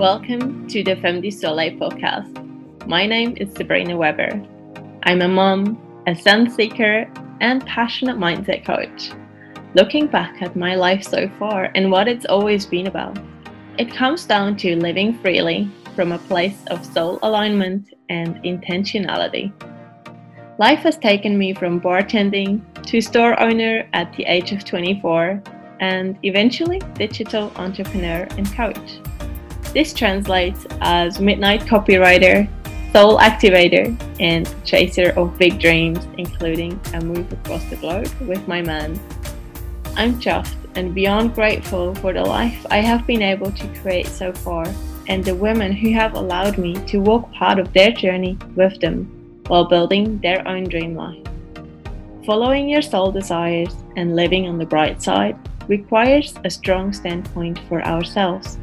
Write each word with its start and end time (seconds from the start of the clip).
Welcome 0.00 0.66
to 0.68 0.82
the 0.82 0.96
Femme 0.96 1.20
du 1.20 1.30
Soleil 1.30 1.72
podcast. 1.72 2.32
My 2.86 3.04
name 3.04 3.34
is 3.36 3.52
Sabrina 3.54 3.94
Weber. 3.98 4.30
I'm 5.02 5.20
a 5.20 5.28
mom, 5.28 5.78
a 6.06 6.16
sun 6.16 6.48
seeker, 6.48 7.06
and 7.42 7.66
passionate 7.66 8.16
mindset 8.16 8.64
coach. 8.64 9.10
Looking 9.74 10.06
back 10.06 10.40
at 10.40 10.56
my 10.56 10.74
life 10.74 11.04
so 11.04 11.28
far 11.38 11.70
and 11.74 11.90
what 11.90 12.08
it's 12.08 12.24
always 12.24 12.64
been 12.64 12.86
about, 12.86 13.18
it 13.76 13.92
comes 13.92 14.24
down 14.24 14.56
to 14.56 14.74
living 14.74 15.18
freely 15.18 15.70
from 15.94 16.12
a 16.12 16.18
place 16.30 16.62
of 16.68 16.82
soul 16.82 17.18
alignment 17.22 17.92
and 18.08 18.36
intentionality. 18.36 19.52
Life 20.58 20.78
has 20.78 20.96
taken 20.96 21.36
me 21.36 21.52
from 21.52 21.78
bartending 21.78 22.62
to 22.86 23.02
store 23.02 23.38
owner 23.38 23.86
at 23.92 24.10
the 24.14 24.24
age 24.24 24.52
of 24.52 24.64
24 24.64 25.42
and 25.80 26.16
eventually 26.22 26.80
digital 26.94 27.52
entrepreneur 27.56 28.26
and 28.38 28.50
coach. 28.54 28.98
This 29.72 29.94
translates 29.94 30.66
as 30.80 31.20
midnight 31.20 31.60
copywriter, 31.60 32.48
soul 32.92 33.18
activator, 33.18 33.96
and 34.18 34.52
chaser 34.64 35.10
of 35.10 35.38
big 35.38 35.60
dreams, 35.60 36.00
including 36.18 36.80
a 36.92 37.00
move 37.00 37.32
across 37.32 37.64
the 37.66 37.76
globe 37.76 38.10
with 38.26 38.46
my 38.48 38.62
man. 38.62 38.98
I'm 39.96 40.18
chuffed 40.20 40.56
and 40.74 40.92
beyond 40.92 41.34
grateful 41.34 41.94
for 41.96 42.12
the 42.12 42.22
life 42.22 42.66
I 42.70 42.78
have 42.78 43.06
been 43.06 43.22
able 43.22 43.52
to 43.52 43.80
create 43.80 44.06
so 44.06 44.32
far 44.32 44.66
and 45.06 45.24
the 45.24 45.34
women 45.34 45.72
who 45.72 45.92
have 45.92 46.14
allowed 46.14 46.58
me 46.58 46.74
to 46.86 46.98
walk 46.98 47.30
part 47.32 47.58
of 47.58 47.72
their 47.72 47.92
journey 47.92 48.38
with 48.56 48.80
them 48.80 49.06
while 49.46 49.64
building 49.64 50.18
their 50.18 50.46
own 50.46 50.64
dream 50.64 50.94
life. 50.96 51.24
Following 52.26 52.68
your 52.68 52.82
soul 52.82 53.10
desires 53.12 53.74
and 53.96 54.16
living 54.16 54.48
on 54.48 54.58
the 54.58 54.66
bright 54.66 55.00
side 55.00 55.36
requires 55.68 56.34
a 56.44 56.50
strong 56.50 56.92
standpoint 56.92 57.58
for 57.68 57.82
ourselves 57.82 58.58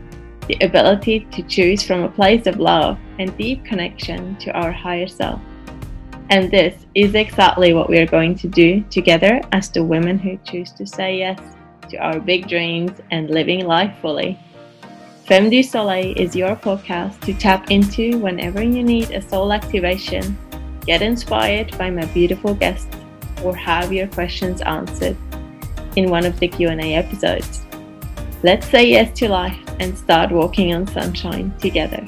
the 0.47 0.57
ability 0.61 1.27
to 1.31 1.43
choose 1.43 1.83
from 1.83 2.03
a 2.03 2.09
place 2.09 2.47
of 2.47 2.59
love 2.59 2.97
and 3.19 3.37
deep 3.37 3.65
connection 3.65 4.35
to 4.37 4.51
our 4.51 4.71
higher 4.71 5.07
self. 5.07 5.41
And 6.29 6.51
this 6.51 6.85
is 6.95 7.15
exactly 7.15 7.73
what 7.73 7.89
we 7.89 7.99
are 7.99 8.05
going 8.05 8.35
to 8.35 8.47
do 8.47 8.81
together 8.89 9.41
as 9.51 9.69
the 9.69 9.83
women 9.83 10.17
who 10.17 10.37
choose 10.45 10.71
to 10.73 10.85
say 10.85 11.19
yes 11.19 11.39
to 11.89 11.97
our 11.97 12.19
big 12.19 12.47
dreams 12.47 12.91
and 13.11 13.29
living 13.29 13.65
life 13.65 13.93
fully. 14.01 14.37
Femme 15.25 15.49
du 15.49 15.61
Soleil 15.61 16.13
is 16.17 16.35
your 16.35 16.55
podcast 16.55 17.19
to 17.21 17.33
tap 17.33 17.69
into 17.69 18.17
whenever 18.19 18.63
you 18.63 18.83
need 18.83 19.11
a 19.11 19.21
soul 19.21 19.51
activation, 19.51 20.37
get 20.85 21.01
inspired 21.01 21.77
by 21.77 21.89
my 21.89 22.05
beautiful 22.07 22.53
guests, 22.53 22.95
or 23.43 23.55
have 23.55 23.91
your 23.91 24.07
questions 24.07 24.61
answered 24.61 25.17
in 25.95 26.09
one 26.09 26.25
of 26.25 26.39
the 26.39 26.47
Q&A 26.47 26.95
episodes. 26.95 27.65
Let's 28.43 28.67
say 28.67 28.89
yes 28.89 29.17
to 29.19 29.29
life 29.29 29.66
and 29.79 29.97
start 29.97 30.31
walking 30.31 30.73
on 30.73 30.87
sunshine 30.87 31.55
together. 31.59 32.03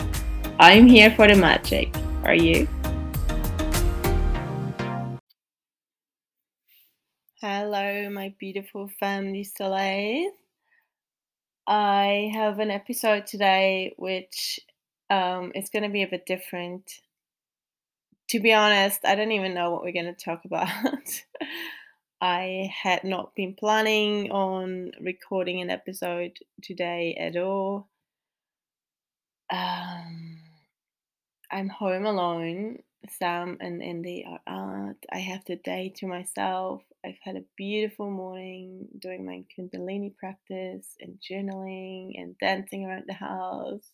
I'm 0.59 0.87
here 0.87 1.11
for 1.11 1.27
the 1.27 1.35
magic. 1.35 1.95
Are 2.23 2.35
you? 2.35 2.67
Hello, 7.41 8.09
my 8.09 8.33
beautiful 8.39 8.89
Femme 8.99 9.31
du 9.31 9.43
Soleil. 9.43 10.31
I 11.65 12.31
have 12.33 12.59
an 12.59 12.71
episode 12.71 13.27
today 13.27 13.93
which 13.97 14.59
um, 15.09 15.51
is 15.55 15.69
going 15.69 15.83
to 15.83 15.89
be 15.89 16.03
a 16.03 16.07
bit 16.07 16.25
different. 16.25 16.91
To 18.29 18.39
be 18.39 18.53
honest, 18.53 19.05
I 19.05 19.15
don't 19.15 19.31
even 19.31 19.53
know 19.53 19.71
what 19.71 19.83
we're 19.83 19.93
going 19.93 20.13
to 20.13 20.25
talk 20.25 20.43
about. 20.45 20.67
I 22.21 22.69
had 22.83 23.05
not 23.05 23.33
been 23.35 23.55
planning 23.55 24.31
on 24.31 24.91
recording 24.99 25.61
an 25.61 25.69
episode 25.69 26.37
today 26.61 27.15
at 27.17 27.37
all. 27.37 27.87
Um, 29.49 30.39
I'm 31.49 31.69
home 31.69 32.05
alone. 32.05 32.79
Sam 33.07 33.57
and 33.61 33.81
Indy 33.81 34.25
are 34.27 34.41
out. 34.47 34.97
I 35.13 35.19
have 35.19 35.45
the 35.45 35.55
day 35.55 35.93
to 35.97 36.07
myself. 36.07 36.81
I've 37.05 37.17
had 37.23 37.37
a 37.37 37.45
beautiful 37.55 38.11
morning 38.11 38.89
doing 38.99 39.25
my 39.25 39.45
Kundalini 39.57 40.13
practice 40.17 40.97
and 40.99 41.17
journaling 41.21 42.11
and 42.15 42.37
dancing 42.39 42.85
around 42.85 43.05
the 43.07 43.13
house. 43.13 43.89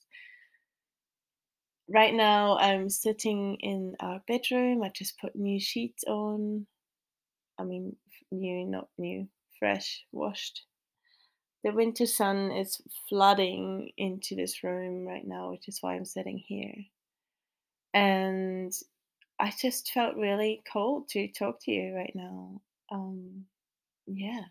Right 1.88 2.16
now, 2.16 2.58
I'm 2.58 2.90
sitting 2.90 3.58
in 3.60 3.96
our 4.00 4.24
bedroom. 4.28 4.82
I 4.82 4.90
just 4.90 5.20
put 5.20 5.36
new 5.36 5.60
sheets 5.60 6.04
on. 6.08 6.66
I 7.60 7.64
mean, 7.64 7.96
new, 8.32 8.66
not 8.66 8.88
new, 8.98 9.28
fresh, 9.60 10.06
washed. 10.12 10.64
The 11.64 11.72
winter 11.72 12.06
sun 12.06 12.52
is 12.52 12.82
flooding 13.10 13.92
into 13.98 14.36
this 14.36 14.64
room 14.64 15.06
right 15.06 15.26
now, 15.26 15.52
which 15.52 15.68
is 15.68 15.80
why 15.82 15.96
I'm 15.96 16.06
sitting 16.06 16.38
here. 16.38 16.76
And 17.94 18.72
I 19.40 19.52
just 19.60 19.92
felt 19.92 20.16
really 20.16 20.62
cold 20.72 21.10
to 21.10 21.28
talk 21.28 21.60
to 21.64 21.72
you 21.72 21.96
right 21.96 22.14
now. 22.14 22.62
Um, 22.92 23.46
yeah, 24.06 24.44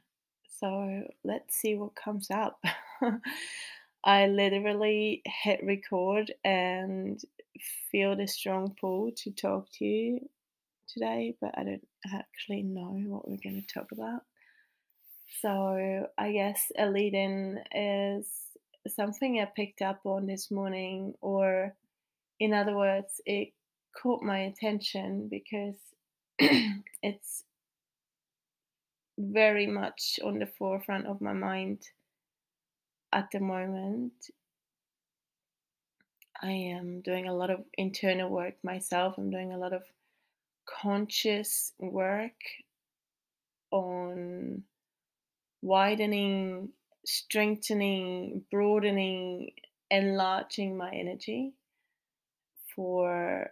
so 0.58 1.02
let's 1.22 1.56
see 1.56 1.74
what 1.76 1.94
comes 1.94 2.30
up. 2.30 2.62
I 4.04 4.26
literally 4.26 5.22
hit 5.24 5.60
record 5.62 6.32
and 6.44 7.20
feel 7.90 8.16
the 8.16 8.26
strong 8.26 8.74
pull 8.80 9.12
to 9.18 9.30
talk 9.30 9.68
to 9.74 9.84
you 9.84 10.28
today, 10.92 11.36
but 11.40 11.50
I 11.56 11.64
don't 11.64 11.86
actually 12.12 12.62
know 12.62 13.00
what 13.06 13.28
we're 13.28 13.38
going 13.42 13.62
to 13.62 13.74
talk 13.74 13.92
about. 13.92 14.22
So 15.40 16.06
I 16.18 16.32
guess 16.32 16.70
a 16.78 16.86
lead 16.86 17.14
in 17.14 17.58
is 17.74 18.28
something 18.88 19.40
I 19.40 19.48
picked 19.56 19.82
up 19.82 20.00
on 20.04 20.26
this 20.26 20.50
morning, 20.50 21.14
or 21.20 21.74
in 22.40 22.52
other 22.52 22.76
words, 22.76 23.20
it 23.26 23.52
caught 24.00 24.22
my 24.22 24.40
attention 24.40 25.28
because 25.30 25.76
it's 27.02 27.44
very 29.18 29.66
much 29.66 30.18
on 30.24 30.38
the 30.38 30.46
forefront 30.58 31.06
of 31.06 31.20
my 31.20 31.32
mind 31.32 31.82
at 33.12 33.28
the 33.32 33.40
moment. 33.40 34.12
I 36.42 36.50
am 36.50 37.00
doing 37.00 37.28
a 37.28 37.34
lot 37.34 37.50
of 37.50 37.60
internal 37.78 38.28
work 38.28 38.54
myself. 38.62 39.14
I'm 39.16 39.30
doing 39.30 39.52
a 39.52 39.58
lot 39.58 39.72
of 39.72 39.82
conscious 40.66 41.72
work 41.78 42.40
on 43.70 44.64
widening, 45.62 46.70
strengthening, 47.04 48.44
broadening, 48.50 49.50
enlarging 49.90 50.76
my 50.76 50.90
energy 50.90 51.54
for 52.74 53.50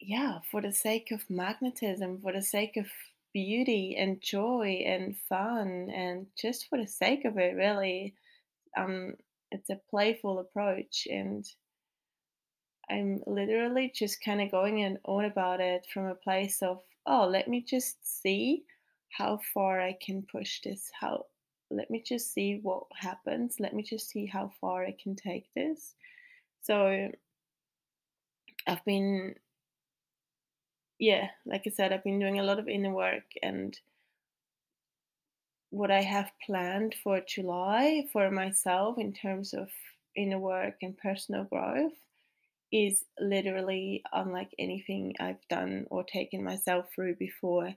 yeah, 0.00 0.40
for 0.50 0.60
the 0.60 0.72
sake 0.72 1.12
of 1.12 1.30
magnetism, 1.30 2.20
for 2.20 2.32
the 2.32 2.42
sake 2.42 2.76
of 2.76 2.86
beauty 3.32 3.96
and 3.96 4.20
joy 4.20 4.82
and 4.84 5.16
fun 5.28 5.90
and 5.94 6.26
just 6.36 6.68
for 6.68 6.78
the 6.78 6.86
sake 6.86 7.24
of 7.24 7.38
it 7.38 7.54
really. 7.56 8.14
Um 8.76 9.14
it's 9.50 9.70
a 9.70 9.80
playful 9.90 10.38
approach 10.38 11.06
and 11.10 11.46
I'm 12.92 13.22
literally 13.26 13.90
just 13.94 14.22
kind 14.22 14.42
of 14.42 14.50
going 14.50 14.82
and 14.82 14.98
on 15.04 15.24
about 15.24 15.60
it 15.60 15.86
from 15.92 16.06
a 16.06 16.14
place 16.14 16.60
of, 16.60 16.82
oh, 17.06 17.26
let 17.26 17.48
me 17.48 17.64
just 17.66 18.20
see 18.20 18.64
how 19.10 19.40
far 19.54 19.80
I 19.80 19.96
can 20.00 20.22
push 20.30 20.60
this. 20.62 20.90
How 21.00 21.24
let 21.70 21.90
me 21.90 22.02
just 22.06 22.34
see 22.34 22.60
what 22.62 22.84
happens. 22.94 23.56
Let 23.58 23.72
me 23.72 23.82
just 23.82 24.10
see 24.10 24.26
how 24.26 24.52
far 24.60 24.84
I 24.84 24.94
can 25.02 25.16
take 25.16 25.46
this. 25.54 25.94
So 26.60 27.08
I've 28.66 28.84
been 28.84 29.36
yeah, 30.98 31.28
like 31.46 31.62
I 31.66 31.70
said, 31.70 31.92
I've 31.92 32.04
been 32.04 32.20
doing 32.20 32.38
a 32.38 32.44
lot 32.44 32.60
of 32.60 32.68
inner 32.68 32.92
work 32.92 33.24
and 33.42 33.76
what 35.70 35.90
I 35.90 36.02
have 36.02 36.30
planned 36.46 36.94
for 37.02 37.20
July 37.26 38.06
for 38.12 38.30
myself 38.30 38.98
in 38.98 39.12
terms 39.12 39.54
of 39.54 39.68
inner 40.14 40.38
work 40.38 40.76
and 40.82 40.96
personal 40.96 41.44
growth 41.44 41.94
is 42.72 43.04
literally 43.20 44.02
unlike 44.12 44.50
anything 44.58 45.14
I've 45.20 45.46
done 45.48 45.86
or 45.90 46.04
taken 46.04 46.42
myself 46.42 46.86
through 46.94 47.16
before. 47.16 47.74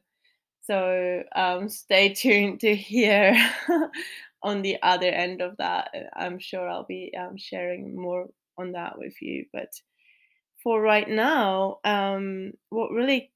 So 0.64 1.24
um, 1.36 1.70
stay 1.70 2.14
tuned 2.14 2.62
to 2.62 2.76
hear 2.76 3.36
on 4.44 4.62
the 4.62 4.78
other 4.82 5.08
end 5.08 5.42
of 5.42 5.58
that. 5.58 5.92
I'm 6.16 6.40
sure 6.40 6.68
I'll 6.68 6.86
be 6.86 7.14
um, 7.18 7.38
sharing 7.38 7.96
more 7.96 8.28
on 8.58 8.72
that 8.72 8.98
with 8.98 9.22
you. 9.22 9.46
But 9.54 9.74
for 10.64 10.82
right 10.82 11.08
now, 11.08 11.80
um, 11.84 12.54
what 12.70 12.92
really 12.92 13.32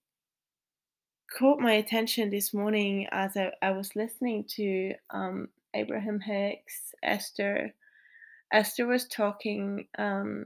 caught 1.38 1.60
my 1.60 1.74
attention 1.74 2.30
this 2.30 2.54
morning 2.54 3.08
as 3.12 3.38
I, 3.38 3.52
I 3.62 3.72
was 3.72 3.96
listening 3.96 4.46
to 4.56 4.94
um, 5.12 5.50
Abraham 5.76 6.20
Hicks, 6.20 6.94
Esther. 7.04 7.74
Esther 8.52 8.88
was 8.88 9.08
talking 9.08 9.88
um, 10.00 10.46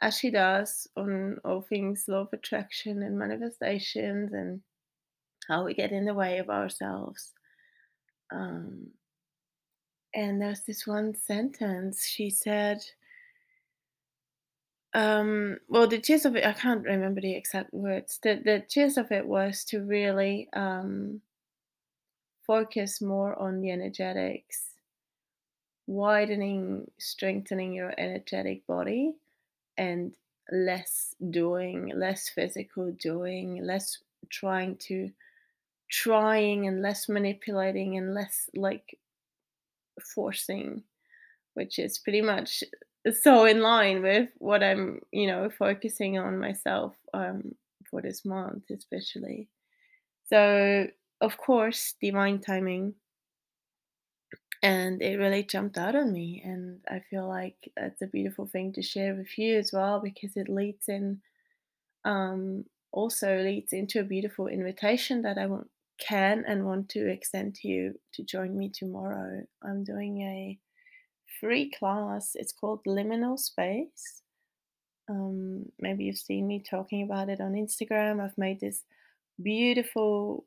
as 0.00 0.18
she 0.18 0.30
does 0.30 0.86
on 0.96 1.38
all 1.44 1.62
things 1.62 2.04
law 2.08 2.20
of 2.20 2.32
attraction 2.32 3.02
and 3.02 3.18
manifestations 3.18 4.32
and 4.32 4.60
how 5.48 5.64
we 5.64 5.74
get 5.74 5.92
in 5.92 6.04
the 6.04 6.14
way 6.14 6.38
of 6.38 6.50
ourselves. 6.50 7.32
Um, 8.32 8.88
and 10.14 10.40
there's 10.40 10.62
this 10.62 10.86
one 10.86 11.14
sentence 11.14 12.06
she 12.06 12.30
said 12.30 12.82
um, 14.96 15.58
well, 15.68 15.86
the 15.86 15.98
gist 15.98 16.24
of 16.24 16.36
it, 16.36 16.46
I 16.46 16.54
can't 16.54 16.82
remember 16.82 17.20
the 17.20 17.36
exact 17.36 17.72
words. 17.74 18.18
The 18.22 18.40
the 18.42 18.64
gist 18.66 18.96
of 18.96 19.12
it 19.12 19.26
was 19.26 19.62
to 19.64 19.84
really 19.84 20.48
um, 20.54 21.20
focus 22.46 23.02
more 23.02 23.38
on 23.38 23.60
the 23.60 23.70
energetics, 23.70 24.70
widening, 25.86 26.90
strengthening 26.96 27.74
your 27.74 27.92
energetic 27.98 28.66
body, 28.66 29.12
and 29.78 30.14
less 30.50 31.14
doing, 31.30 31.92
less 31.94 32.28
physical 32.28 32.92
doing, 32.92 33.62
less 33.62 33.98
trying 34.30 34.76
to 34.76 35.10
trying 35.88 36.66
and 36.66 36.82
less 36.82 37.08
manipulating 37.08 37.96
and 37.96 38.14
less 38.14 38.50
like 38.54 38.98
forcing, 40.14 40.82
which 41.54 41.78
is 41.78 41.98
pretty 41.98 42.20
much 42.22 42.62
so 43.20 43.44
in 43.44 43.60
line 43.60 44.02
with 44.02 44.30
what 44.38 44.62
I'm, 44.62 45.00
you 45.12 45.26
know, 45.26 45.48
focusing 45.48 46.18
on 46.18 46.38
myself 46.38 46.94
um, 47.14 47.54
for 47.88 48.02
this 48.02 48.24
month, 48.24 48.64
especially. 48.70 49.48
So, 50.28 50.88
of 51.20 51.36
course, 51.38 51.94
divine 52.00 52.40
timing. 52.40 52.94
And 54.62 55.02
it 55.02 55.16
really 55.16 55.42
jumped 55.42 55.78
out 55.78 55.94
on 55.94 56.12
me. 56.12 56.42
And 56.44 56.80
I 56.88 57.00
feel 57.10 57.28
like 57.28 57.70
it's 57.76 58.02
a 58.02 58.06
beautiful 58.06 58.46
thing 58.46 58.72
to 58.72 58.82
share 58.82 59.14
with 59.14 59.38
you 59.38 59.58
as 59.58 59.70
well 59.72 60.00
because 60.00 60.36
it 60.36 60.48
leads 60.48 60.88
in, 60.88 61.20
um, 62.04 62.64
also 62.92 63.38
leads 63.38 63.72
into 63.72 64.00
a 64.00 64.04
beautiful 64.04 64.48
invitation 64.48 65.22
that 65.22 65.38
I 65.38 65.46
want, 65.46 65.68
can 65.98 66.44
and 66.46 66.64
want 66.64 66.88
to 66.90 67.10
extend 67.10 67.54
to 67.56 67.68
you 67.68 67.94
to 68.14 68.22
join 68.22 68.56
me 68.56 68.70
tomorrow. 68.70 69.42
I'm 69.62 69.84
doing 69.84 70.20
a 70.22 70.58
free 71.40 71.70
class. 71.70 72.32
It's 72.34 72.52
called 72.52 72.84
Liminal 72.86 73.38
Space. 73.38 74.22
Um, 75.08 75.66
maybe 75.78 76.04
you've 76.04 76.18
seen 76.18 76.46
me 76.46 76.62
talking 76.68 77.02
about 77.02 77.28
it 77.28 77.40
on 77.40 77.52
Instagram. 77.52 78.22
I've 78.22 78.38
made 78.38 78.60
this 78.60 78.82
beautiful 79.42 80.44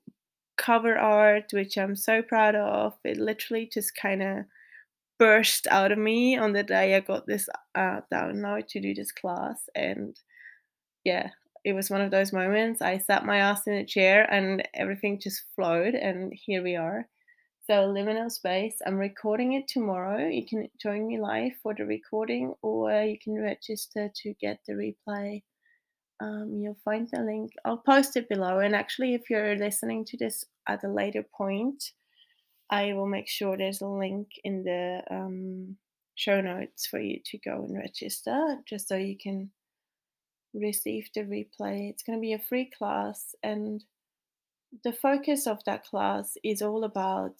cover 0.60 0.98
art, 0.98 1.46
which 1.54 1.78
I'm 1.78 1.96
so 1.96 2.22
proud 2.22 2.56
of. 2.56 2.94
It 3.04 3.18
literally 3.18 3.70
just 3.72 3.96
kind 3.96 4.22
of 4.22 4.46
burst 5.18 5.68
out 5.72 5.92
of 5.92 5.98
me 5.98 6.38
on 6.38 6.54
the 6.54 6.64
day 6.64 6.96
I 6.96 7.00
got 7.00 7.26
this 7.26 7.50
uh, 7.76 8.02
download 8.14 8.68
to 8.70 8.82
do 8.82 8.94
this 8.94 9.12
class. 9.12 9.62
And 9.76 10.16
yeah, 11.04 11.30
it 11.64 11.74
was 11.74 11.90
one 11.90 12.02
of 12.02 12.12
those 12.12 12.34
moments. 12.34 12.82
I 12.82 12.98
sat 12.98 13.26
my 13.26 13.38
ass 13.38 13.68
in 13.68 13.74
a 13.74 13.86
chair 13.86 14.32
and 14.32 14.68
everything 14.74 15.20
just 15.20 15.44
flowed, 15.56 15.96
and 15.96 16.32
here 16.34 16.64
we 16.64 16.76
are. 16.76 17.08
So, 17.68 17.88
Liminal 17.88 18.32
Space, 18.32 18.78
I'm 18.86 18.96
recording 18.96 19.54
it 19.54 19.68
tomorrow. 19.68 20.28
You 20.28 20.46
can 20.48 20.70
join 20.82 21.06
me 21.06 21.20
live 21.20 21.52
for 21.62 21.76
the 21.76 21.86
recording 21.86 22.56
or 22.64 22.92
you 23.04 23.18
can 23.24 23.40
register 23.40 24.10
to 24.24 24.34
get 24.42 24.60
the 24.66 24.74
replay. 24.74 25.44
Um, 26.22 26.60
you'll 26.62 26.78
find 26.84 27.08
the 27.12 27.22
link. 27.22 27.52
I'll 27.64 27.78
post 27.78 28.18
it 28.18 28.28
below. 28.28 28.60
And 28.60 28.76
actually, 28.76 29.14
if 29.14 29.30
you're 29.30 29.56
listening 29.56 30.06
to 30.06 30.18
this 30.18 30.46
at 30.68 30.84
a 30.84 30.92
later 30.92 31.24
point, 31.24 31.92
I 32.70 32.94
will 32.94 33.08
make 33.08 33.28
sure 33.28 33.58
there's 33.58 33.82
a 33.82 33.88
link 33.88 34.28
in 34.44 34.64
the 34.64 35.02
um, 35.10 35.78
show 36.16 36.42
notes 36.42 36.86
for 36.86 37.00
you 37.00 37.20
to 37.26 37.38
go 37.38 37.64
and 37.64 37.78
register 37.78 38.58
just 38.68 38.88
so 38.88 38.96
you 38.96 39.18
can 39.18 39.52
receive 40.54 41.10
the 41.16 41.22
replay. 41.22 41.90
It's 41.90 42.04
going 42.04 42.18
to 42.18 42.22
be 42.22 42.34
a 42.34 42.40
free 42.40 42.70
class 42.78 43.34
and 43.42 43.84
the 44.84 44.94
focus 44.94 45.48
of 45.48 45.64
that 45.66 45.86
class 45.86 46.38
is 46.44 46.62
all 46.62 46.84
about 46.84 47.36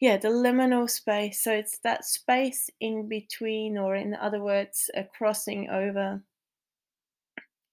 yeah 0.00 0.16
the 0.16 0.28
liminal 0.28 0.88
space 0.88 1.42
so 1.42 1.52
it's 1.52 1.78
that 1.78 2.04
space 2.04 2.70
in 2.80 3.08
between 3.08 3.78
or 3.78 3.94
in 3.94 4.14
other 4.14 4.42
words 4.42 4.90
a 4.94 5.04
crossing 5.04 5.68
over 5.70 6.22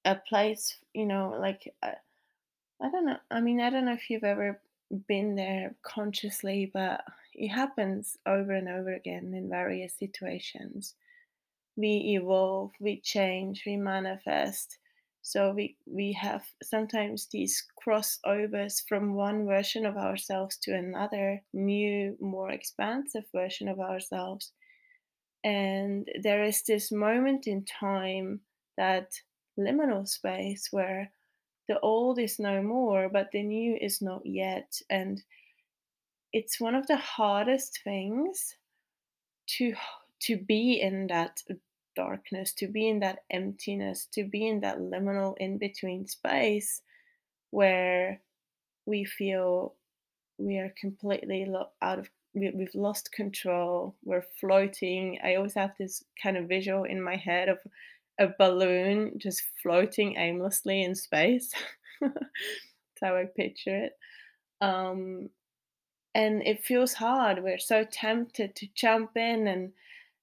a 0.06 0.16
place 0.16 0.78
you 0.94 1.06
know 1.06 1.36
like 1.40 1.74
uh, 1.82 1.92
i 2.82 2.90
don't 2.90 3.06
know 3.06 3.18
i 3.32 3.40
mean 3.40 3.62
i 3.62 3.70
don't 3.70 3.86
know 3.86 3.94
if 3.94 4.10
you've 4.10 4.24
ever 4.24 4.60
been 5.08 5.36
there 5.36 5.76
consciously 5.84 6.70
but 6.74 7.04
it 7.36 7.50
happens 7.50 8.18
over 8.26 8.52
and 8.52 8.70
over 8.70 8.94
again 8.94 9.34
in 9.34 9.50
various 9.50 9.94
situations. 9.98 10.96
We 11.76 12.18
evolve 12.20 12.72
we 12.80 13.02
change 13.02 13.64
we 13.66 13.78
manifest. 13.78 14.78
So 15.24 15.52
we 15.52 15.78
we 15.86 16.12
have 16.14 16.44
sometimes 16.62 17.28
these 17.28 17.66
crossovers 17.82 18.84
from 18.88 19.16
one 19.16 19.46
version 19.46 19.86
of 19.86 19.98
ourselves 19.98 20.58
to 20.58 20.76
another 20.76 21.42
new 21.54 22.18
more 22.20 22.52
expansive 22.52 23.26
version 23.34 23.68
of 23.68 23.80
ourselves. 23.80 24.52
And 25.44 26.08
there 26.22 26.44
is 26.44 26.62
this 26.64 26.92
moment 26.92 27.48
in 27.48 27.66
time 27.66 28.42
that 28.78 29.12
liminal 29.58 30.08
space 30.08 30.70
where 30.72 31.12
the 31.68 31.80
old 31.80 32.20
is 32.20 32.40
no 32.40 32.62
more 32.62 33.10
but 33.10 33.30
the 33.32 33.44
new 33.44 33.78
is 33.80 34.02
not 34.02 34.22
yet 34.26 34.82
and 34.90 35.24
it's 36.34 36.60
one 36.60 36.76
of 36.76 36.88
the 36.88 36.98
hardest 36.98 37.80
things 37.84 38.56
to 39.48 39.74
to 40.20 40.38
be 40.38 40.80
in 40.82 41.08
that 41.08 41.42
darkness, 41.96 42.54
to 42.54 42.68
be 42.68 42.88
in 42.88 43.00
that 43.00 43.20
emptiness, 43.30 44.08
to 44.14 44.24
be 44.24 44.48
in 44.48 44.62
that 44.62 44.80
liminal 44.80 45.36
in 45.38 45.58
between 45.58 46.08
space 46.08 46.82
where 47.52 48.22
we 48.86 49.06
feel 49.06 49.76
we 50.38 50.58
are 50.58 50.74
completely 50.80 51.48
out 51.82 52.00
of 52.00 52.10
we've 52.34 52.74
lost 52.74 53.12
control 53.12 53.96
we're 54.04 54.26
floating. 54.40 55.20
I 55.24 55.36
always 55.36 55.54
have 55.54 55.74
this 55.78 56.04
kind 56.22 56.36
of 56.36 56.48
visual 56.48 56.84
in 56.84 57.02
my 57.02 57.16
head 57.16 57.48
of 57.48 57.60
a 58.20 58.28
balloon 58.38 59.14
just 59.18 59.44
floating 59.62 60.18
aimlessly 60.18 60.84
in 60.84 60.96
space. 60.96 61.52
That's 62.02 62.16
how 63.02 63.18
i 63.18 63.26
picture 63.26 63.86
it. 63.86 63.94
Um, 64.62 65.30
and 66.16 66.46
it 66.46 66.64
feels 66.64 66.94
hard. 66.94 67.44
We're 67.44 67.60
so 67.60 67.86
tempted 67.86 68.56
to 68.56 68.68
jump 68.76 69.18
in 69.18 69.48
and 69.48 69.74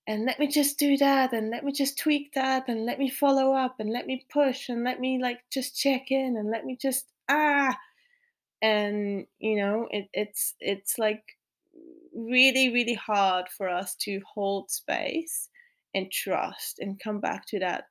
and 0.06 0.24
let 0.24 0.40
me 0.40 0.48
just 0.48 0.78
do 0.78 0.96
that 0.96 1.32
and 1.32 1.50
let 1.50 1.64
me 1.64 1.72
just 1.72 1.98
tweak 1.98 2.32
that 2.34 2.68
and 2.68 2.84
let 2.84 2.98
me 2.98 3.08
follow 3.08 3.52
up 3.54 3.76
and 3.78 3.90
let 3.90 4.06
me 4.06 4.26
push 4.32 4.68
and 4.68 4.82
let 4.82 4.98
me 4.98 5.20
like 5.22 5.38
just 5.52 5.78
check 5.78 6.10
in 6.10 6.36
and 6.36 6.50
let 6.50 6.64
me 6.64 6.76
just 6.80 7.06
ah! 7.28 7.78
And 8.62 9.26
you 9.38 9.56
know 9.56 9.88
it, 9.90 10.08
it's 10.12 10.54
it's 10.60 10.98
like 10.98 11.22
really 12.14 12.72
really 12.72 12.94
hard 12.94 13.48
for 13.48 13.68
us 13.68 13.94
to 13.96 14.20
hold 14.34 14.70
space 14.70 15.49
and 15.94 16.10
trust 16.10 16.78
and 16.78 17.00
come 17.00 17.20
back 17.20 17.46
to 17.46 17.58
that 17.58 17.84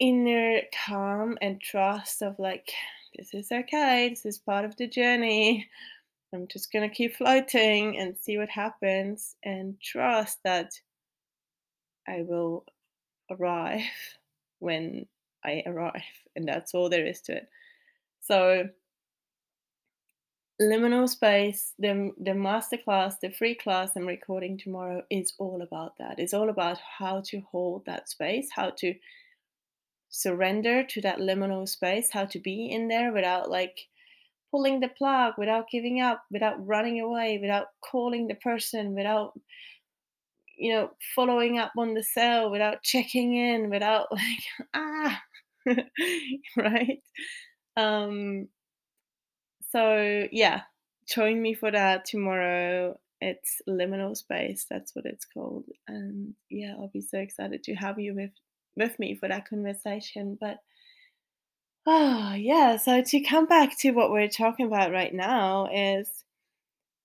inner 0.00 0.60
calm 0.86 1.38
and 1.40 1.60
trust 1.60 2.22
of 2.22 2.36
like 2.38 2.72
this 3.16 3.32
is 3.32 3.52
okay 3.52 4.08
this 4.08 4.26
is 4.26 4.38
part 4.38 4.64
of 4.64 4.76
the 4.76 4.88
journey 4.88 5.68
I'm 6.34 6.48
just 6.48 6.72
going 6.72 6.88
to 6.88 6.94
keep 6.94 7.14
floating 7.14 7.98
and 7.98 8.18
see 8.18 8.38
what 8.38 8.48
happens 8.48 9.36
and 9.44 9.80
trust 9.80 10.38
that 10.44 10.72
I 12.08 12.22
will 12.22 12.64
arrive 13.30 13.82
when 14.58 15.06
I 15.44 15.62
arrive. 15.64 16.02
And 16.34 16.46
that's 16.46 16.74
all 16.74 16.88
there 16.88 17.06
is 17.06 17.20
to 17.22 17.36
it. 17.36 17.48
So, 18.20 18.68
liminal 20.60 21.08
space, 21.08 21.72
the, 21.78 22.12
the 22.18 22.32
masterclass, 22.32 23.14
the 23.20 23.30
free 23.30 23.54
class 23.54 23.92
I'm 23.96 24.06
recording 24.06 24.58
tomorrow 24.58 25.02
is 25.10 25.34
all 25.38 25.62
about 25.62 25.98
that. 25.98 26.18
It's 26.18 26.34
all 26.34 26.48
about 26.48 26.78
how 26.98 27.22
to 27.26 27.40
hold 27.50 27.84
that 27.86 28.08
space, 28.08 28.48
how 28.54 28.70
to 28.78 28.94
surrender 30.08 30.84
to 30.84 31.00
that 31.00 31.18
liminal 31.18 31.68
space, 31.68 32.08
how 32.12 32.24
to 32.26 32.38
be 32.38 32.70
in 32.70 32.88
there 32.88 33.12
without 33.12 33.50
like 33.50 33.76
pulling 34.50 34.80
the 34.80 34.88
plug, 34.88 35.34
without 35.38 35.68
giving 35.70 36.00
up, 36.00 36.22
without 36.30 36.64
running 36.64 37.00
away, 37.00 37.38
without 37.40 37.66
calling 37.80 38.28
the 38.28 38.36
person, 38.36 38.94
without 38.94 39.32
you 40.56 40.72
know 40.72 40.90
following 41.16 41.58
up 41.58 41.72
on 41.76 41.94
the 41.94 42.02
cell, 42.02 42.50
without 42.50 42.82
checking 42.82 43.34
in, 43.36 43.70
without 43.70 44.06
like 44.12 44.68
ah 44.74 45.20
right. 46.56 47.00
Um, 47.76 48.48
so 49.74 50.28
yeah, 50.30 50.62
join 51.08 51.42
me 51.42 51.54
for 51.54 51.70
that 51.70 52.04
tomorrow. 52.04 52.98
It's 53.20 53.60
liminal 53.68 54.16
space. 54.16 54.66
That's 54.70 54.94
what 54.94 55.06
it's 55.06 55.24
called. 55.24 55.64
And 55.88 56.34
yeah, 56.50 56.74
I'll 56.78 56.90
be 56.92 57.00
so 57.00 57.18
excited 57.18 57.64
to 57.64 57.74
have 57.74 57.98
you 57.98 58.14
with 58.14 58.30
with 58.76 58.98
me 58.98 59.16
for 59.16 59.28
that 59.28 59.48
conversation. 59.48 60.38
But 60.40 60.58
Oh, 61.86 62.34
yeah. 62.34 62.76
So 62.78 63.02
to 63.02 63.20
come 63.20 63.46
back 63.46 63.78
to 63.80 63.90
what 63.90 64.10
we're 64.10 64.28
talking 64.28 64.66
about 64.66 64.90
right 64.90 65.12
now 65.12 65.68
is, 65.72 66.24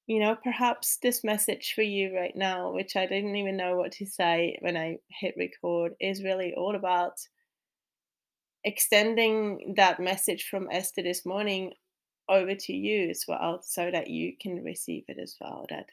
you 0.08 0.20
know, 0.20 0.36
perhaps 0.42 0.98
this 1.02 1.24
message 1.24 1.74
for 1.76 1.82
you 1.82 2.16
right 2.16 2.36
now, 2.36 2.72
which 2.72 2.96
I 2.96 3.06
didn't 3.06 3.36
even 3.36 3.58
know 3.58 3.76
what 3.76 3.92
to 3.94 4.06
say 4.06 4.58
when 4.62 4.78
I 4.78 4.98
hit 5.10 5.36
record, 5.38 5.94
is 6.00 6.24
really 6.24 6.54
all 6.56 6.76
about 6.76 7.14
extending 8.64 9.74
that 9.76 10.00
message 10.00 10.48
from 10.50 10.70
Esther 10.72 11.04
this 11.04 11.26
morning 11.26 11.74
over 12.30 12.56
to 12.56 12.74
you 12.74 13.10
as 13.10 13.26
well 13.28 13.62
so 13.64 13.90
that 13.92 14.10
you 14.10 14.34
can 14.40 14.64
receive 14.64 15.06
it 15.08 15.18
as 15.20 15.36
well. 15.42 15.66
That 15.70 15.88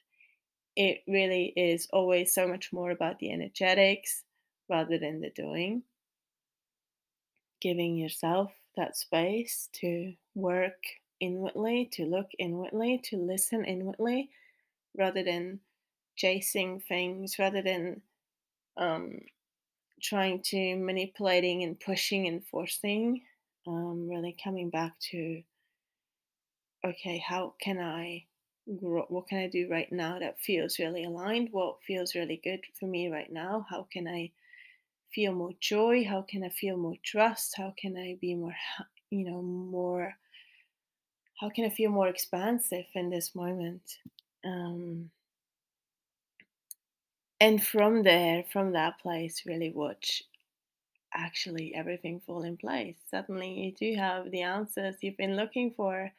it 0.77 1.03
really 1.09 1.53
is 1.57 1.89
always 1.93 2.35
so 2.35 2.47
much 2.47 2.73
more 2.73 2.91
about 2.91 3.19
the 3.19 3.33
energetics 3.33 4.23
rather 4.69 4.99
than 4.99 5.21
the 5.21 5.31
doing. 5.31 5.83
Giving 7.61 7.97
yourself 7.97 8.53
that 8.77 8.97
space 8.97 9.69
to 9.73 10.13
work 10.35 10.85
inwardly, 11.19 11.89
to 11.93 12.05
look 12.05 12.31
inwardly, 12.39 13.01
to 13.05 13.17
listen 13.17 13.65
inwardly, 13.65 14.29
rather 14.97 15.25
than 15.25 15.61
chasing 16.15 16.81
things, 16.81 17.39
rather 17.39 17.63
than 17.63 18.03
um, 18.77 19.21
trying 20.03 20.43
to 20.43 20.77
manipulating 20.77 21.63
and 21.63 21.81
pushing 21.81 22.27
and 22.27 22.45
forcing. 22.47 23.23
Um, 23.67 24.09
really 24.09 24.37
coming 24.43 24.71
back 24.71 24.93
to 25.11 25.43
okay, 26.87 27.19
how 27.19 27.55
can 27.61 27.79
I 27.79 28.25
grow? 28.81 29.05
What 29.09 29.29
can 29.29 29.39
I 29.39 29.49
do 29.49 29.69
right 29.71 29.91
now 29.91 30.19
that 30.19 30.41
feels 30.41 30.79
really 30.79 31.05
aligned? 31.05 31.49
What 31.53 31.83
feels 31.87 32.15
really 32.15 32.41
good 32.43 32.61
for 32.79 32.87
me 32.87 33.09
right 33.09 33.31
now? 33.31 33.67
How 33.69 33.87
can 33.91 34.07
I 34.09 34.31
feel 35.13 35.33
more 35.33 35.53
joy? 35.61 36.05
How 36.05 36.23
can 36.23 36.45
I 36.45 36.49
feel 36.49 36.77
more 36.77 36.97
trust? 37.05 37.55
How 37.57 37.75
can 37.77 37.97
I 37.97 38.17
be 38.21 38.35
more, 38.35 38.55
you 39.11 39.29
know, 39.29 39.43
more? 39.43 40.15
How 41.41 41.51
can 41.51 41.65
I 41.65 41.71
feel 41.71 41.91
more 41.91 42.09
expansive 42.09 42.87
in 42.95 43.11
this 43.11 43.35
moment? 43.35 43.99
Um, 44.45 45.11
and 47.41 47.63
from 47.63 48.03
there, 48.03 48.45
from 48.51 48.73
that 48.73 48.99
place, 49.01 49.43
really 49.45 49.71
watch 49.71 50.23
actually 51.13 51.75
everything 51.75 52.21
fall 52.21 52.43
in 52.43 52.57
place. 52.57 52.97
Suddenly, 53.11 53.53
you 53.53 53.73
do 53.73 53.99
have 53.99 54.31
the 54.31 54.43
answers 54.43 54.97
you've 55.01 55.17
been 55.17 55.37
looking 55.37 55.73
for 55.77 56.13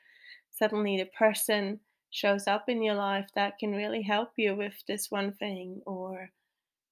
suddenly 0.57 0.97
the 0.97 1.09
person 1.17 1.79
shows 2.09 2.47
up 2.47 2.69
in 2.69 2.81
your 2.81 2.95
life 2.95 3.27
that 3.35 3.59
can 3.59 3.71
really 3.73 4.01
help 4.01 4.31
you 4.37 4.55
with 4.55 4.73
this 4.87 5.11
one 5.11 5.33
thing 5.33 5.81
or 5.85 6.29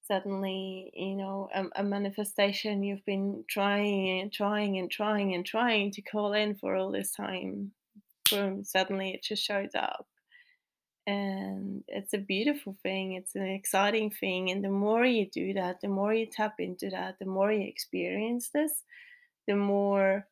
suddenly 0.06 0.90
you 0.94 1.16
know 1.16 1.48
a, 1.54 1.64
a, 1.80 1.82
manifestation 1.82 2.82
you've 2.82 3.04
been 3.04 3.44
trying 3.48 4.20
and 4.20 4.32
trying 4.32 4.78
and 4.78 4.90
trying 4.90 5.34
and 5.34 5.44
trying 5.44 5.90
to 5.90 6.02
call 6.02 6.32
in 6.32 6.54
for 6.54 6.76
all 6.76 6.92
this 6.92 7.12
time. 7.12 7.72
Boom 8.30 8.62
suddenly 8.64 9.10
it 9.10 9.22
just 9.22 9.42
shows 9.42 9.74
up. 9.74 10.06
And 11.08 11.84
it's 11.86 12.14
a 12.14 12.18
beautiful 12.18 12.76
thing 12.82 13.12
it's 13.12 13.34
an 13.36 13.46
exciting 13.46 14.10
thing 14.10 14.50
and 14.50 14.62
the 14.62 14.70
more 14.70 15.04
you 15.04 15.28
do 15.30 15.54
that 15.54 15.80
the 15.80 15.88
more 15.88 16.12
you 16.12 16.26
tap 16.26 16.54
into 16.58 16.90
that 16.90 17.18
the 17.20 17.26
more 17.26 17.52
you 17.52 17.66
experience 17.66 18.50
this 18.52 18.82
the 19.46 19.54
more 19.54 20.26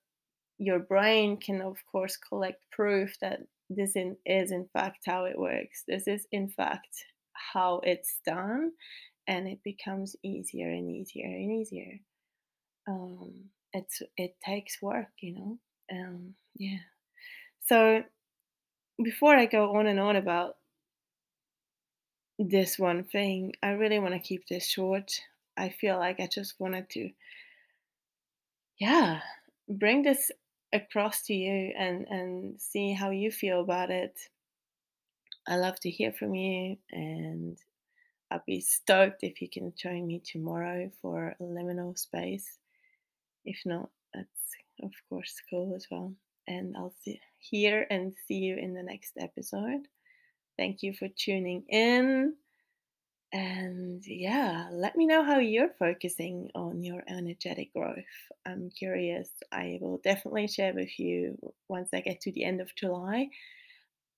your 0.59 0.79
brain 0.79 1.37
can 1.37 1.61
of 1.61 1.79
course 1.91 2.17
collect 2.17 2.63
proof 2.71 3.17
that 3.21 3.41
this 3.71 3.97
in, 3.97 4.17
is 4.27 4.53
in 4.53 4.69
fact 4.73 5.01
how 5.07 5.25
it 5.25 5.39
works. 5.39 5.85
This 5.89 6.07
is 6.07 6.27
in 6.33 6.49
fact 6.49 7.05
how 7.33 7.81
it's 7.83 8.19
done 8.25 8.73
and 9.27 9.49
it 9.49 9.59
becomes 9.65 10.17
easier 10.23 10.71
and 10.71 10.91
easier 10.91 11.27
and 11.27 11.53
easier. 11.61 12.01
Um, 12.89 13.33
it's 13.73 14.03
it 14.17 14.37
takes 14.45 14.81
work 14.83 15.09
you 15.21 15.35
know? 15.35 15.59
Um, 15.91 16.35
yeah. 16.57 16.79
So 17.61 18.03
before 19.03 19.35
i 19.35 19.47
go 19.47 19.75
on 19.77 19.87
and 19.89 19.99
on 19.99 20.15
about 20.15 20.57
this 22.39 22.79
one 22.79 23.03
thing 23.03 23.53
i 23.63 23.71
really 23.71 23.99
want 23.99 24.15
to 24.15 24.21
keep 24.21 24.47
this 24.47 24.67
short. 24.67 25.11
I 25.57 25.69
feel 25.69 25.99
like 25.99 26.21
i 26.21 26.29
just 26.33 26.55
wanted 26.59 26.89
to 26.91 27.11
yeah 28.79 29.21
bring 29.69 30.03
this 30.03 30.31
across 30.75 31.23
to 31.23 31.35
you 31.35 31.73
and 31.79 32.07
and 32.09 32.61
see 32.61 32.93
how 32.93 33.11
you 33.11 33.31
feel 33.31 33.61
about 33.61 33.91
it. 33.91 34.19
I 35.47 35.57
love 35.57 35.79
to 35.81 35.91
hear 35.91 36.13
from 36.13 36.35
you 36.35 36.77
and 36.91 37.59
I'll 38.31 38.43
be 38.47 38.61
stoked 38.61 39.23
if 39.23 39.41
you 39.41 39.49
can 39.49 39.73
join 39.77 40.07
me 40.07 40.21
tomorrow 40.25 40.91
for 41.01 41.37
a 41.39 41.43
liminal 41.43 41.97
space. 41.97 42.59
If 43.45 43.61
not, 43.65 43.91
that's 44.13 44.29
of 44.83 44.93
course 45.09 45.35
cool 45.51 45.75
as 45.77 45.87
well. 45.91 46.13
And 46.49 46.77
I'll 46.77 46.95
see 47.03 47.21
here 47.39 47.87
and 47.91 48.13
see 48.27 48.37
you 48.37 48.57
in 48.57 48.75
the 48.75 48.83
next 48.83 49.13
episode. 49.19 49.87
Thank 50.57 50.83
you 50.83 50.95
for 50.95 51.09
tuning 51.17 51.65
in. 51.69 52.35
And 53.33 54.05
yeah, 54.07 54.69
let 54.71 54.95
me 54.97 55.07
know 55.07 55.25
how 55.25 55.39
you're 55.39 55.73
focusing 55.79 56.51
on 56.55 56.85
your 56.85 57.03
energetic 57.09 57.73
growth. 57.73 58.05
I'm 58.47 58.71
curious. 58.71 59.29
I 59.51 59.79
will 59.81 60.01
definitely 60.05 60.47
share 60.47 60.73
with 60.73 60.99
you 61.01 61.37
once 61.69 61.91
I 61.93 62.01
get 62.01 62.21
to 62.23 62.33
the 62.33 62.45
end 62.45 62.61
of 62.61 62.75
July. 62.77 63.29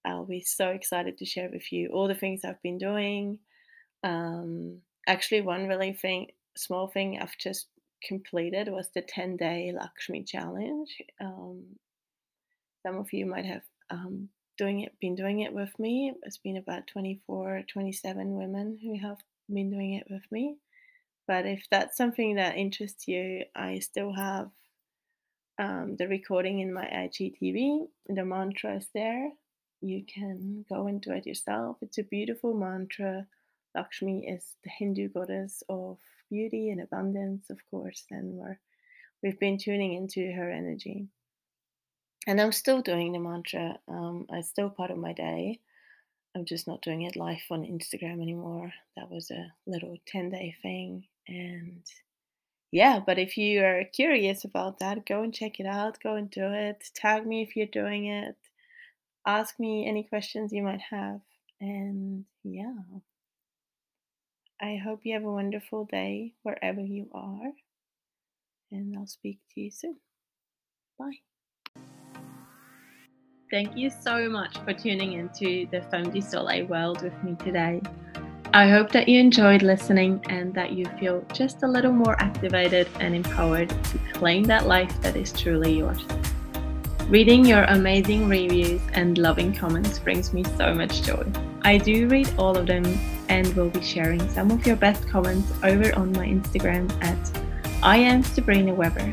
I'll 0.05 0.27
be 0.27 0.41
so 0.41 0.69
excited 0.69 1.19
to 1.19 1.25
share 1.25 1.49
with 1.51 1.73
you 1.73 1.89
all 1.89 2.09
the 2.09 2.15
things 2.15 2.45
I've 2.45 2.63
been 2.63 2.79
doing. 2.79 3.39
Um, 4.05 4.83
actually, 5.07 5.41
one 5.41 5.67
really 5.67 5.95
thing, 5.95 6.33
small 6.57 6.87
thing 6.87 7.19
I've 7.19 7.39
just 7.39 7.69
completed 8.03 8.69
was 8.69 8.91
the 8.95 9.03
10 9.03 9.37
day 9.37 9.73
Lakshmi 9.75 10.25
challenge. 10.25 11.03
Um, 11.21 11.65
some 12.85 12.97
of 12.97 13.13
you 13.13 13.27
might 13.27 13.47
have 13.47 13.63
um, 13.91 14.29
doing 14.57 14.81
it, 14.81 14.99
been 15.01 15.15
doing 15.15 15.41
it 15.41 15.53
with 15.53 15.79
me. 15.79 16.13
It's 16.23 16.39
been 16.39 16.57
about 16.57 16.87
24, 16.87 17.63
27 17.69 18.35
women 18.37 18.79
who 18.83 18.99
have 18.99 19.19
been 19.53 19.71
doing 19.71 19.95
it 19.95 20.07
with 20.11 20.23
me. 20.31 20.57
But 21.27 21.47
if 21.47 21.67
that's 21.71 21.97
something 21.97 22.37
that 22.37 22.57
interests 22.57 23.09
you, 23.09 23.45
I 23.55 23.81
still 23.81 24.13
have 24.13 24.51
um, 25.59 25.97
the 25.97 26.09
recording 26.09 26.61
in 26.61 26.73
my 26.73 26.85
IGTV. 26.85 27.89
The 28.09 28.25
mantra 28.25 28.77
is 28.77 28.87
there. 28.95 29.31
You 29.81 30.05
can 30.05 30.65
go 30.69 30.87
and 30.87 31.01
do 31.01 31.13
it 31.13 31.27
yourself. 31.27 31.79
It's 31.81 31.99
a 31.99 32.03
beautiful 32.03 32.55
mantra. 32.55 33.27
Lakshmi 33.75 34.27
is 34.27 34.57
the 34.65 34.71
Hindu 34.71 35.09
goddess 35.09 35.63
of 35.69 35.99
beauty 36.31 36.71
and 36.71 36.81
abundance, 36.81 37.51
of 37.51 37.59
course, 37.71 38.05
and 38.11 38.35
we're, 38.35 38.59
we've 39.23 39.39
been 39.39 39.59
tuning 39.59 39.93
into 39.95 40.33
her 40.33 40.51
energy 40.51 41.09
and 42.26 42.40
I'm 42.40 42.52
still 42.52 42.83
doing 42.83 43.12
the 43.12 43.18
mantra. 43.18 43.78
Um, 43.88 44.26
it's 44.30 44.49
still 44.49 44.71
part 44.71 44.90
of 44.90 44.99
my 44.99 45.12
day. 45.12 45.61
I'm 46.35 46.45
just 46.45 46.66
not 46.66 46.83
doing 46.83 47.02
it 47.02 47.16
live 47.16 47.40
on 47.50 47.62
Instagram 47.62 48.21
anymore. 48.21 48.73
That 48.97 49.11
was 49.11 49.30
a 49.30 49.52
little 49.66 49.97
10 50.06 50.30
day 50.30 50.54
thing. 50.62 51.06
And 51.28 51.83
yeah, 52.73 53.00
but 53.04 53.18
if 53.18 53.37
you 53.38 53.62
are 53.64 53.85
curious 53.85 54.45
about 54.45 54.80
that, 54.80 55.06
go 55.06 55.23
and 55.23 55.33
check 55.33 55.61
it 55.61 55.66
out. 55.66 56.02
Go 56.02 56.14
and 56.16 56.30
do 56.30 56.52
it. 56.52 56.90
Tag 56.95 57.26
me 57.26 57.42
if 57.42 57.56
you're 57.56 57.66
doing 57.66 58.06
it. 58.06 58.37
Ask 59.26 59.59
me 59.59 59.87
any 59.88 60.04
questions 60.04 60.52
you 60.52 60.62
might 60.62 60.83
have. 60.90 61.21
And 61.61 62.26
yeah, 62.45 62.75
I 64.61 64.76
hope 64.76 65.00
you 65.04 65.14
have 65.14 65.25
a 65.25 65.33
wonderful 65.33 65.87
day 65.87 66.35
wherever 66.42 66.80
you 66.80 67.09
are. 67.14 67.52
And 68.71 68.97
I'll 68.97 69.06
speak 69.06 69.38
to 69.54 69.61
you 69.61 69.71
soon. 69.71 69.97
Bye. 70.99 71.21
Thank 73.49 73.76
you 73.76 73.91
so 73.91 74.29
much 74.29 74.59
for 74.59 74.73
tuning 74.73 75.12
into 75.12 75.69
the 75.71 75.81
Femme 75.83 76.11
du 76.11 76.21
Soleil 76.21 76.67
world 76.67 77.03
with 77.03 77.15
me 77.23 77.37
today. 77.37 77.81
I 78.53 78.69
hope 78.69 78.91
that 78.91 79.09
you 79.09 79.21
enjoyed 79.21 79.62
listening 79.62 80.21
and 80.29 80.53
that 80.55 80.73
you 80.73 80.85
feel 80.99 81.25
just 81.33 81.62
a 81.62 81.69
little 81.69 81.93
more 81.93 82.21
activated 82.21 82.88
and 82.99 83.15
empowered 83.15 83.69
to 83.69 83.99
claim 84.12 84.43
that 84.45 84.67
life 84.67 85.00
that 85.03 85.15
is 85.15 85.33
truly 85.33 85.79
yours. 85.79 86.05
Reading 87.09 87.45
your 87.45 87.62
amazing 87.65 88.29
reviews 88.29 88.81
and 88.95 89.17
loving 89.17 89.55
comments 89.55 90.00
brings 90.00 90.33
me 90.33 90.43
so 90.43 90.75
much 90.75 91.03
joy. 91.03 91.25
I 91.62 91.79
do 91.79 92.09
read 92.09 92.29
all 92.38 92.57
of 92.57 92.67
them 92.67 92.85
and 93.29 93.55
will 93.55 93.71
be 93.71 93.81
sharing 93.81 94.29
some 94.31 94.50
of 94.50 94.67
your 94.67 94.75
best 94.75 95.09
comments 95.09 95.53
over 95.62 95.97
on 95.97 96.11
my 96.12 96.26
Instagram 96.26 96.91
at 97.00 97.43
I 97.81 97.99
am 97.99 98.25
Sabrina 98.25 98.75
Weber. 98.75 99.12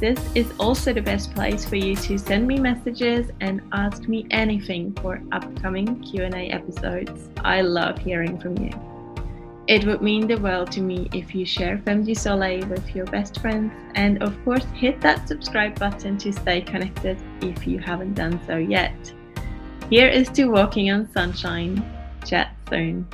This 0.00 0.18
is 0.36 0.52
also 0.60 0.92
the 0.92 1.02
best 1.02 1.34
place 1.34 1.64
for 1.64 1.74
you 1.74 1.96
to 1.96 2.18
send 2.18 2.46
me 2.46 2.60
messages 2.60 3.30
and 3.40 3.60
ask 3.72 4.06
me 4.06 4.28
anything 4.30 4.92
for 5.02 5.20
upcoming 5.32 6.00
Q&A 6.02 6.50
episodes. 6.50 7.28
I 7.38 7.62
love 7.62 7.98
hearing 7.98 8.38
from 8.38 8.56
you. 8.58 8.70
It 9.66 9.84
would 9.84 10.00
mean 10.00 10.28
the 10.28 10.36
world 10.36 10.70
to 10.72 10.80
me 10.80 11.08
if 11.12 11.34
you 11.34 11.44
share 11.44 11.78
Femme 11.78 12.04
du 12.04 12.14
Soleil 12.14 12.64
with 12.68 12.94
your 12.94 13.06
best 13.06 13.40
friends 13.40 13.72
and 13.96 14.22
of 14.22 14.32
course 14.44 14.64
hit 14.72 15.00
that 15.00 15.26
subscribe 15.26 15.78
button 15.80 16.16
to 16.18 16.32
stay 16.32 16.60
connected 16.60 17.18
if 17.42 17.66
you 17.66 17.80
haven't 17.80 18.14
done 18.14 18.40
so 18.46 18.56
yet. 18.56 19.12
Here 19.90 20.08
is 20.08 20.28
to 20.30 20.46
Walking 20.46 20.92
on 20.92 21.10
Sunshine. 21.12 21.84
Chat 22.24 22.54
soon. 22.70 23.06